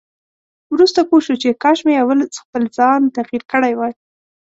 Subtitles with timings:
[0.73, 3.93] وروسته پوه شو چې کاش مې اول خپل ځان تغيير کړی وای.